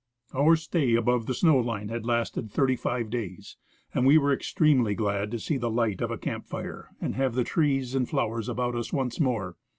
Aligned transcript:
Our 0.33 0.55
stay 0.55 0.95
above 0.95 1.27
the 1.27 1.35
snow 1.35 1.59
line 1.59 1.89
had 1.89 2.07
lasted 2.07 2.49
thirty 2.51 2.75
five 2.75 3.11
days, 3.11 3.55
and 3.93 4.03
we 4.03 4.17
were 4.17 4.33
extremely 4.33 4.95
glad 4.95 5.29
to 5.29 5.37
see 5.37 5.57
the 5.57 5.69
light 5.69 6.01
of 6.01 6.09
a 6.09 6.17
camp 6.17 6.47
fire 6.47 6.89
and 6.99 7.13
have 7.13 7.35
the 7.35 7.43
trees 7.43 7.93
and 7.93 8.07
floAvers 8.09 8.49
about 8.49 8.73
us 8.73 8.91
once 8.91 9.19
more. 9.19 9.57